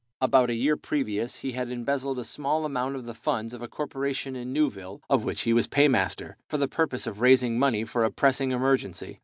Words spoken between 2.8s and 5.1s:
of the funds of a corporation in Newville,